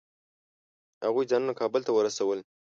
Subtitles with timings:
[1.07, 2.39] هغوی ځانونه کابل ته ورسول.